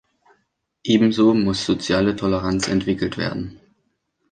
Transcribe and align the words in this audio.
Ebenso 0.83 1.35
muss 1.35 1.63
soziale 1.63 2.15
Toleranz 2.15 2.67
entwickelt 2.67 3.19
werden. 3.19 3.59